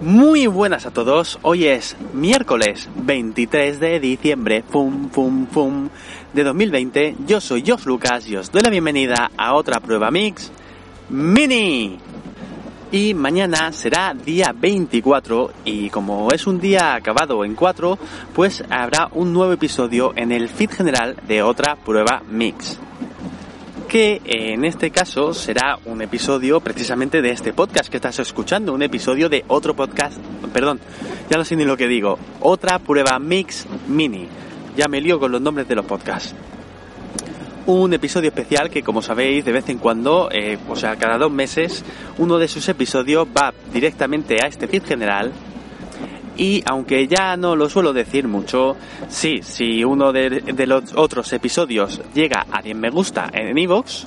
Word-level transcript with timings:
Muy 0.00 0.46
buenas 0.46 0.86
a 0.86 0.90
todos, 0.90 1.38
hoy 1.42 1.66
es 1.66 1.96
miércoles 2.14 2.88
23 2.96 3.80
de 3.80 4.00
diciembre, 4.00 4.64
fum, 4.68 5.10
fum, 5.10 5.46
fum, 5.46 5.88
de 6.32 6.42
2020. 6.42 7.16
Yo 7.26 7.40
soy 7.40 7.62
Josh 7.66 7.84
Lucas 7.84 8.26
y 8.28 8.36
os 8.36 8.50
doy 8.50 8.62
la 8.62 8.70
bienvenida 8.70 9.30
a 9.36 9.54
otra 9.54 9.80
prueba 9.80 10.10
mix 10.10 10.50
mini. 11.10 11.98
Y 12.92 13.12
mañana 13.12 13.72
será 13.72 14.14
día 14.14 14.54
24 14.54 15.50
y 15.64 15.90
como 15.90 16.28
es 16.32 16.46
un 16.46 16.60
día 16.60 16.94
acabado 16.94 17.44
en 17.44 17.54
4, 17.54 17.98
pues 18.34 18.64
habrá 18.70 19.08
un 19.12 19.32
nuevo 19.32 19.52
episodio 19.52 20.12
en 20.16 20.32
el 20.32 20.48
feed 20.48 20.70
general 20.70 21.16
de 21.26 21.42
otra 21.42 21.76
prueba 21.76 22.22
mix 22.30 22.78
que 23.84 24.20
en 24.24 24.64
este 24.64 24.90
caso 24.90 25.34
será 25.34 25.78
un 25.84 26.02
episodio 26.02 26.60
precisamente 26.60 27.22
de 27.22 27.30
este 27.30 27.52
podcast 27.52 27.90
que 27.90 27.96
estás 27.96 28.18
escuchando, 28.18 28.72
un 28.72 28.82
episodio 28.82 29.28
de 29.28 29.44
otro 29.48 29.74
podcast, 29.74 30.16
perdón, 30.52 30.80
ya 31.30 31.36
no 31.36 31.44
sé 31.44 31.56
ni 31.56 31.64
lo 31.64 31.76
que 31.76 31.88
digo, 31.88 32.18
otra 32.40 32.78
prueba 32.78 33.18
mix 33.18 33.66
mini. 33.88 34.28
Ya 34.76 34.88
me 34.88 35.00
lío 35.00 35.20
con 35.20 35.30
los 35.30 35.40
nombres 35.40 35.68
de 35.68 35.76
los 35.76 35.84
podcasts. 35.84 36.34
Un 37.66 37.94
episodio 37.94 38.28
especial 38.28 38.68
que, 38.68 38.82
como 38.82 39.00
sabéis, 39.00 39.44
de 39.44 39.52
vez 39.52 39.68
en 39.68 39.78
cuando, 39.78 40.28
eh, 40.32 40.58
o 40.68 40.76
sea, 40.76 40.96
cada 40.96 41.16
dos 41.16 41.30
meses, 41.30 41.84
uno 42.18 42.38
de 42.38 42.48
sus 42.48 42.68
episodios 42.68 43.26
va 43.26 43.54
directamente 43.72 44.38
a 44.42 44.48
este 44.48 44.68
feed 44.68 44.84
general 44.84 45.32
y 46.36 46.62
aunque 46.66 47.06
ya 47.06 47.36
no 47.36 47.56
lo 47.56 47.68
suelo 47.68 47.92
decir 47.92 48.26
mucho, 48.26 48.76
sí, 49.08 49.40
si 49.42 49.84
uno 49.84 50.12
de, 50.12 50.42
los 50.66 50.94
otros 50.94 51.32
episodios 51.32 52.00
llega 52.14 52.46
a 52.50 52.60
10 52.62 52.76
me 52.76 52.90
gusta 52.90 53.30
en 53.32 53.56
Evox, 53.56 54.06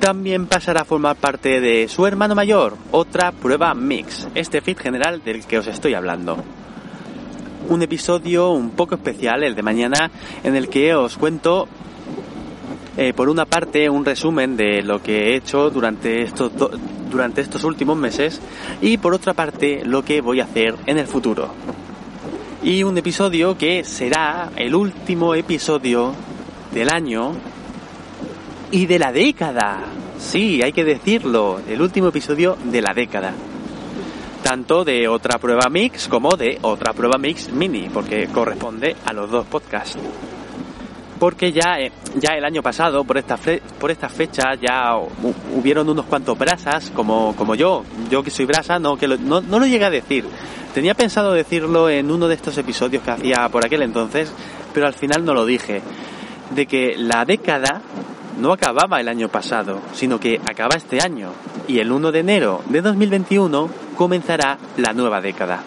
también 0.00 0.46
pasará 0.46 0.82
a 0.82 0.84
formar 0.84 1.16
parte 1.16 1.60
de 1.60 1.88
su 1.88 2.06
hermano 2.06 2.34
mayor, 2.34 2.76
otra 2.90 3.32
prueba 3.32 3.74
mix, 3.74 4.28
este 4.34 4.60
feed 4.60 4.78
general 4.78 5.22
del 5.24 5.44
que 5.46 5.58
os 5.58 5.66
estoy 5.66 5.94
hablando. 5.94 6.36
Un 7.68 7.82
episodio 7.82 8.50
un 8.50 8.70
poco 8.70 8.94
especial, 8.94 9.42
el 9.42 9.54
de 9.54 9.62
mañana, 9.62 10.10
en 10.44 10.54
el 10.54 10.68
que 10.68 10.94
os 10.94 11.16
cuento 11.16 11.66
eh, 12.96 13.12
por 13.12 13.28
una 13.28 13.44
parte 13.44 13.90
un 13.90 14.04
resumen 14.04 14.56
de 14.56 14.82
lo 14.82 15.02
que 15.02 15.28
he 15.28 15.36
hecho 15.36 15.70
durante 15.70 16.22
estos 16.22 16.52
durante 17.16 17.40
estos 17.40 17.64
últimos 17.64 17.96
meses 17.96 18.42
y 18.82 18.98
por 18.98 19.14
otra 19.14 19.32
parte 19.32 19.82
lo 19.86 20.04
que 20.04 20.20
voy 20.20 20.40
a 20.40 20.44
hacer 20.44 20.74
en 20.84 20.98
el 20.98 21.06
futuro. 21.06 21.48
Y 22.62 22.82
un 22.82 22.98
episodio 22.98 23.56
que 23.56 23.84
será 23.84 24.50
el 24.54 24.74
último 24.74 25.34
episodio 25.34 26.12
del 26.74 26.90
año 26.90 27.32
y 28.70 28.84
de 28.84 28.98
la 28.98 29.12
década. 29.12 29.78
Sí, 30.18 30.60
hay 30.62 30.74
que 30.74 30.84
decirlo, 30.84 31.60
el 31.66 31.80
último 31.80 32.08
episodio 32.08 32.58
de 32.64 32.82
la 32.82 32.92
década. 32.92 33.32
Tanto 34.42 34.84
de 34.84 35.08
otra 35.08 35.38
prueba 35.38 35.70
mix 35.70 36.08
como 36.08 36.36
de 36.36 36.58
otra 36.60 36.92
prueba 36.92 37.16
mix 37.16 37.50
mini, 37.50 37.88
porque 37.88 38.26
corresponde 38.26 38.94
a 39.06 39.14
los 39.14 39.30
dos 39.30 39.46
podcasts 39.46 39.98
porque 41.18 41.52
ya, 41.52 41.78
eh, 41.78 41.92
ya 42.16 42.34
el 42.34 42.44
año 42.44 42.62
pasado, 42.62 43.04
por 43.04 43.18
esta, 43.18 43.38
por 43.78 43.90
esta 43.90 44.08
fecha, 44.08 44.54
ya 44.54 44.96
hubieron 45.54 45.88
unos 45.88 46.06
cuantos 46.06 46.38
brasas, 46.38 46.90
como, 46.90 47.34
como 47.36 47.54
yo, 47.54 47.84
yo 48.10 48.22
que 48.22 48.30
soy 48.30 48.44
brasa, 48.44 48.78
no, 48.78 48.96
que 48.96 49.08
no, 49.08 49.40
no 49.40 49.58
lo 49.58 49.66
llegué 49.66 49.84
a 49.84 49.90
decir. 49.90 50.24
Tenía 50.74 50.94
pensado 50.94 51.32
decirlo 51.32 51.88
en 51.88 52.10
uno 52.10 52.28
de 52.28 52.34
estos 52.34 52.58
episodios 52.58 53.02
que 53.02 53.10
hacía 53.10 53.48
por 53.48 53.64
aquel 53.64 53.82
entonces, 53.82 54.30
pero 54.74 54.86
al 54.86 54.94
final 54.94 55.24
no 55.24 55.32
lo 55.32 55.46
dije. 55.46 55.80
De 56.50 56.66
que 56.66 56.94
la 56.98 57.24
década 57.24 57.80
no 58.38 58.52
acababa 58.52 59.00
el 59.00 59.08
año 59.08 59.28
pasado, 59.28 59.80
sino 59.94 60.20
que 60.20 60.40
acaba 60.46 60.76
este 60.76 61.02
año. 61.02 61.30
Y 61.66 61.78
el 61.78 61.90
1 61.90 62.12
de 62.12 62.20
enero 62.20 62.62
de 62.68 62.82
2021 62.82 63.70
comenzará 63.96 64.58
la 64.76 64.92
nueva 64.92 65.20
década. 65.20 65.62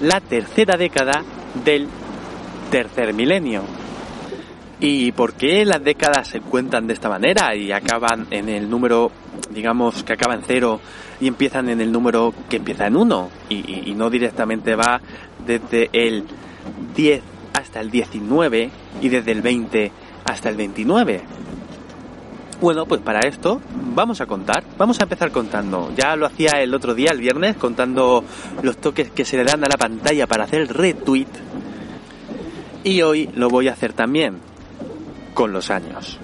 La 0.00 0.20
tercera 0.20 0.76
década 0.76 1.22
del 1.64 1.88
tercer 2.70 3.14
milenio. 3.14 3.62
¿Y 4.84 5.12
por 5.12 5.34
qué 5.34 5.64
las 5.64 5.84
décadas 5.84 6.26
se 6.26 6.40
cuentan 6.40 6.88
de 6.88 6.94
esta 6.94 7.08
manera 7.08 7.54
y 7.54 7.70
acaban 7.70 8.26
en 8.32 8.48
el 8.48 8.68
número, 8.68 9.12
digamos, 9.50 10.02
que 10.02 10.14
acaba 10.14 10.34
en 10.34 10.42
cero 10.44 10.80
y 11.20 11.28
empiezan 11.28 11.68
en 11.68 11.80
el 11.80 11.92
número 11.92 12.34
que 12.50 12.56
empieza 12.56 12.88
en 12.88 12.96
uno? 12.96 13.30
Y, 13.48 13.94
no 13.96 14.10
directamente 14.10 14.74
va 14.74 15.00
desde 15.46 15.88
el 15.92 16.24
10 16.96 17.22
hasta 17.54 17.80
el 17.80 17.92
19 17.92 18.70
y 19.00 19.08
desde 19.08 19.30
el 19.30 19.40
20 19.40 19.92
hasta 20.24 20.48
el 20.48 20.56
29. 20.56 21.20
Bueno, 22.60 22.84
pues 22.84 23.00
para 23.02 23.20
esto 23.20 23.60
vamos 23.94 24.20
a 24.20 24.26
contar, 24.26 24.64
vamos 24.76 24.98
a 24.98 25.04
empezar 25.04 25.30
contando. 25.30 25.92
Ya 25.96 26.16
lo 26.16 26.26
hacía 26.26 26.60
el 26.60 26.74
otro 26.74 26.92
día, 26.96 27.12
el 27.12 27.20
viernes, 27.20 27.56
contando 27.56 28.24
los 28.64 28.78
toques 28.78 29.12
que 29.12 29.24
se 29.24 29.36
le 29.36 29.44
dan 29.44 29.62
a 29.62 29.68
la 29.68 29.76
pantalla 29.76 30.26
para 30.26 30.42
hacer 30.42 30.62
el 30.62 30.68
retweet. 30.70 31.28
Y 32.82 33.00
hoy 33.02 33.30
lo 33.36 33.48
voy 33.48 33.68
a 33.68 33.74
hacer 33.74 33.92
también 33.92 34.50
con 35.34 35.52
los 35.52 35.70
años. 35.70 36.18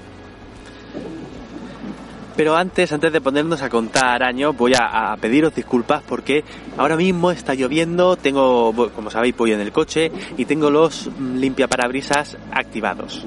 Pero 2.38 2.54
antes, 2.54 2.92
antes 2.92 3.12
de 3.12 3.20
ponernos 3.20 3.62
a 3.62 3.68
contar 3.68 4.22
años, 4.22 4.56
voy 4.56 4.72
a, 4.78 5.16
pediros 5.20 5.52
disculpas 5.52 6.04
porque 6.06 6.44
ahora 6.76 6.96
mismo 6.96 7.32
está 7.32 7.54
lloviendo, 7.54 8.14
tengo, 8.14 8.72
como 8.94 9.10
sabéis, 9.10 9.36
voy 9.36 9.50
en 9.50 9.60
el 9.60 9.72
coche 9.72 10.12
y 10.36 10.44
tengo 10.44 10.70
los 10.70 11.10
limpiaparabrisas 11.18 12.36
activados. 12.52 13.26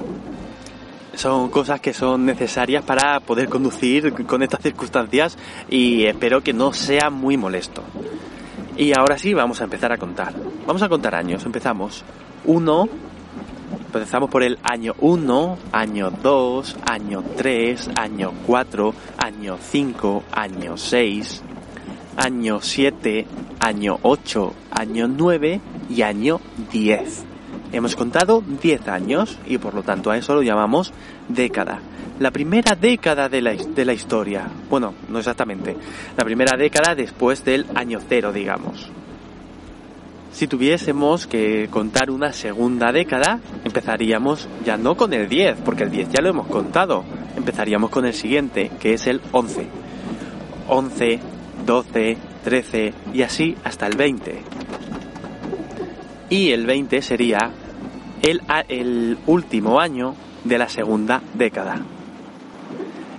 Son 1.14 1.50
cosas 1.50 1.78
que 1.78 1.92
son 1.92 2.24
necesarias 2.24 2.84
para 2.84 3.20
poder 3.20 3.50
conducir 3.50 4.14
con 4.24 4.42
estas 4.42 4.62
circunstancias 4.62 5.36
y 5.68 6.06
espero 6.06 6.40
que 6.40 6.54
no 6.54 6.72
sea 6.72 7.10
muy 7.10 7.36
molesto. 7.36 7.82
Y 8.78 8.98
ahora 8.98 9.18
sí, 9.18 9.34
vamos 9.34 9.60
a 9.60 9.64
empezar 9.64 9.92
a 9.92 9.98
contar. 9.98 10.32
Vamos 10.66 10.82
a 10.82 10.88
contar 10.88 11.14
años. 11.14 11.44
Empezamos. 11.44 12.02
Uno, 12.46 12.88
Empezamos 13.94 14.30
por 14.30 14.42
el 14.42 14.58
año 14.62 14.94
1, 15.00 15.58
año 15.70 16.10
2, 16.10 16.76
año 16.90 17.22
3, 17.36 17.90
año 17.94 18.32
4, 18.46 18.94
año 19.18 19.58
5, 19.60 20.24
año 20.32 20.78
6, 20.78 21.42
año 22.16 22.58
7, 22.62 23.26
año 23.60 23.98
8, 24.00 24.54
año 24.70 25.08
9 25.08 25.60
y 25.90 26.00
año 26.00 26.40
10. 26.72 27.24
Hemos 27.72 27.94
contado 27.94 28.42
10 28.62 28.88
años 28.88 29.38
y 29.46 29.58
por 29.58 29.74
lo 29.74 29.82
tanto 29.82 30.10
a 30.10 30.16
eso 30.16 30.34
lo 30.34 30.42
llamamos 30.42 30.90
década. 31.28 31.80
La 32.18 32.30
primera 32.30 32.74
década 32.74 33.28
de 33.28 33.42
la, 33.42 33.52
de 33.52 33.84
la 33.84 33.92
historia. 33.92 34.48
Bueno, 34.70 34.94
no 35.10 35.18
exactamente. 35.18 35.76
La 36.16 36.24
primera 36.24 36.56
década 36.56 36.94
después 36.94 37.44
del 37.44 37.66
año 37.74 38.00
cero, 38.08 38.32
digamos. 38.32 38.90
Si 40.32 40.46
tuviésemos 40.46 41.26
que 41.26 41.68
contar 41.70 42.10
una 42.10 42.32
segunda 42.32 42.90
década, 42.90 43.38
empezaríamos 43.64 44.48
ya 44.64 44.78
no 44.78 44.96
con 44.96 45.12
el 45.12 45.28
10, 45.28 45.58
porque 45.62 45.84
el 45.84 45.90
10 45.90 46.08
ya 46.08 46.22
lo 46.22 46.30
hemos 46.30 46.46
contado. 46.46 47.04
Empezaríamos 47.36 47.90
con 47.90 48.06
el 48.06 48.14
siguiente, 48.14 48.70
que 48.80 48.94
es 48.94 49.06
el 49.06 49.20
11. 49.30 49.66
11, 50.68 51.20
12, 51.66 52.16
13 52.44 52.94
y 53.12 53.22
así 53.22 53.56
hasta 53.62 53.86
el 53.86 53.96
20. 53.96 54.42
Y 56.30 56.50
el 56.52 56.64
20 56.64 57.02
sería 57.02 57.50
el, 58.22 58.40
el 58.68 59.18
último 59.26 59.80
año 59.80 60.14
de 60.44 60.58
la 60.58 60.68
segunda 60.70 61.20
década. 61.34 61.82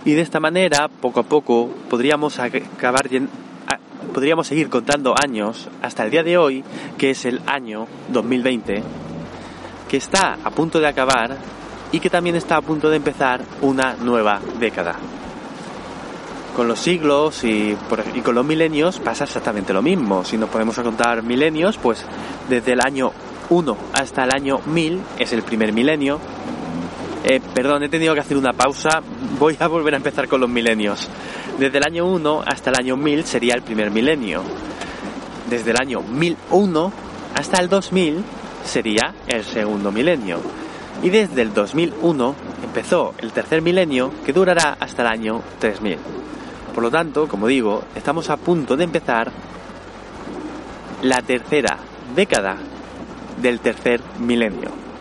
Y 0.04 0.14
de 0.14 0.22
esta 0.22 0.40
manera, 0.40 0.88
poco 0.88 1.20
a 1.20 1.24
poco, 1.24 1.70
podríamos 1.90 2.40
acabar 2.40 3.08
podríamos 4.14 4.48
seguir 4.48 4.70
contando 4.70 5.16
años 5.22 5.70
hasta 5.82 6.04
el 6.04 6.12
día 6.12 6.24
de 6.24 6.38
hoy, 6.38 6.64
que 6.98 7.12
es 7.12 7.26
el 7.26 7.42
año 7.48 7.88
2020, 8.10 8.84
que 9.88 9.98
está 9.98 10.38
a 10.44 10.50
punto 10.52 10.80
de 10.80 10.88
acabar 10.88 11.38
y 11.92 12.00
que 12.00 12.10
también 12.10 12.36
está 12.36 12.58
a 12.58 12.62
punto 12.62 12.90
de 12.90 12.98
empezar 12.98 13.42
una 13.62 13.96
nueva 13.96 14.42
década. 14.60 14.96
Con 16.56 16.68
los 16.68 16.80
siglos 16.80 17.44
y, 17.44 17.76
con 18.24 18.36
los 18.36 18.46
milenios 18.46 19.00
pasa 19.00 19.24
exactamente 19.24 19.74
lo 19.74 19.82
mismo. 19.82 20.24
Si 20.24 20.38
nos 20.38 20.50
podemos 20.50 20.78
contar 20.80 21.24
milenios, 21.24 21.78
pues 21.78 22.06
desde 22.50 22.74
el 22.74 22.82
año 22.82 23.12
1 23.50 23.78
hasta 23.94 24.24
el 24.24 24.34
año 24.34 24.60
1000 24.66 25.02
es 25.18 25.34
el 25.34 25.44
primer 25.44 25.74
milenio. 25.74 26.20
Eh, 27.24 27.40
perdón, 27.54 27.84
he 27.84 27.90
tenido 27.90 28.14
que 28.14 28.20
hacer 28.20 28.38
una 28.38 28.54
pausa. 28.54 29.02
Voy 29.40 29.56
a 29.60 29.68
volver 29.68 29.94
a 29.94 29.98
empezar 29.98 30.28
con 30.28 30.42
los 30.42 30.50
milenios. 30.50 31.10
Desde 31.60 31.78
el 31.78 31.84
año 31.84 32.06
1 32.08 32.44
hasta 32.46 32.72
el 32.72 32.76
año 32.80 32.98
1000 32.98 33.26
sería 33.26 33.54
el 33.54 33.62
primer 33.62 33.92
milenio. 33.92 34.42
Desde 35.50 35.72
el 35.72 35.78
año 35.80 36.02
1001 36.02 36.92
hasta 37.36 37.60
el 37.60 37.70
2000 37.70 38.24
sería 38.66 39.14
el 39.28 39.44
segundo 39.44 39.92
milenio. 39.92 40.40
Y 41.04 41.10
desde 41.10 41.44
el 41.44 41.54
2001 41.54 42.36
empezó 42.64 43.14
el 43.20 43.32
tercer 43.32 43.62
milenio 43.62 44.12
que 44.26 44.34
durará 44.34 44.78
hasta 44.80 45.04
el 45.04 45.08
año 45.10 45.42
3000. 45.60 45.98
Por 46.74 46.84
lo 46.84 46.90
tanto, 46.90 47.28
como 47.28 47.48
digo, 47.48 47.84
estamos 47.96 48.30
a 48.32 48.38
punto 48.38 48.76
de 48.76 48.86
empezar 48.86 49.32
la 51.04 51.22
tercera 51.22 51.78
década 52.16 52.58
del 53.42 53.60
tercer 53.60 54.02
milenio 54.20 54.93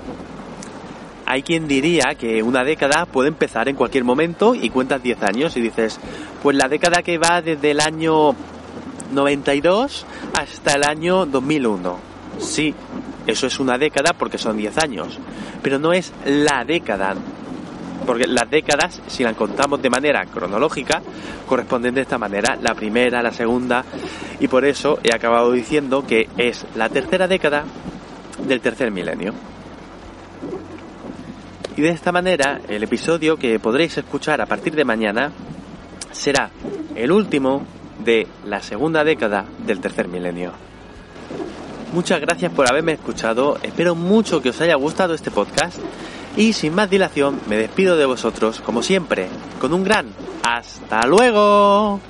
hay 1.32 1.42
quien 1.42 1.66
diría 1.66 2.14
que 2.18 2.42
una 2.42 2.62
década 2.62 3.06
puede 3.06 3.28
empezar 3.28 3.66
en 3.66 3.74
cualquier 3.74 4.04
momento 4.04 4.54
y 4.54 4.68
cuentas 4.68 5.02
10 5.02 5.22
años 5.22 5.56
y 5.56 5.62
dices, 5.62 5.98
pues 6.42 6.54
la 6.54 6.68
década 6.68 7.02
que 7.02 7.16
va 7.16 7.40
desde 7.40 7.70
el 7.70 7.80
año 7.80 8.34
92 9.12 10.04
hasta 10.38 10.74
el 10.74 10.84
año 10.84 11.24
2001. 11.24 11.98
Sí, 12.38 12.74
eso 13.26 13.46
es 13.46 13.58
una 13.60 13.78
década 13.78 14.12
porque 14.12 14.36
son 14.36 14.58
10 14.58 14.76
años, 14.76 15.18
pero 15.62 15.78
no 15.78 15.94
es 15.94 16.12
la 16.26 16.66
década, 16.66 17.14
porque 18.04 18.26
las 18.26 18.50
décadas, 18.50 19.00
si 19.06 19.24
las 19.24 19.34
contamos 19.34 19.80
de 19.80 19.88
manera 19.88 20.26
cronológica, 20.26 21.00
corresponden 21.46 21.94
de 21.94 22.02
esta 22.02 22.18
manera, 22.18 22.58
la 22.60 22.74
primera, 22.74 23.22
la 23.22 23.32
segunda, 23.32 23.86
y 24.38 24.48
por 24.48 24.66
eso 24.66 24.98
he 25.02 25.14
acabado 25.14 25.50
diciendo 25.52 26.04
que 26.06 26.28
es 26.36 26.66
la 26.74 26.90
tercera 26.90 27.26
década 27.26 27.64
del 28.46 28.60
tercer 28.60 28.90
milenio. 28.90 29.32
Y 31.76 31.80
de 31.80 31.88
esta 31.88 32.12
manera, 32.12 32.60
el 32.68 32.82
episodio 32.82 33.36
que 33.36 33.58
podréis 33.58 33.96
escuchar 33.96 34.40
a 34.40 34.46
partir 34.46 34.74
de 34.74 34.84
mañana 34.84 35.32
será 36.10 36.50
el 36.94 37.10
último 37.10 37.64
de 38.04 38.26
la 38.44 38.60
segunda 38.60 39.04
década 39.04 39.46
del 39.66 39.80
tercer 39.80 40.08
milenio. 40.08 40.52
Muchas 41.94 42.20
gracias 42.20 42.52
por 42.52 42.68
haberme 42.68 42.92
escuchado, 42.92 43.58
espero 43.62 43.94
mucho 43.94 44.42
que 44.42 44.50
os 44.50 44.60
haya 44.60 44.74
gustado 44.76 45.14
este 45.14 45.30
podcast 45.30 45.78
y 46.36 46.52
sin 46.54 46.74
más 46.74 46.88
dilación 46.88 47.40
me 47.48 47.56
despido 47.56 47.96
de 47.96 48.06
vosotros 48.06 48.60
como 48.60 48.82
siempre, 48.82 49.28
con 49.60 49.72
un 49.72 49.84
gran 49.84 50.06
hasta 50.42 51.06
luego. 51.06 52.00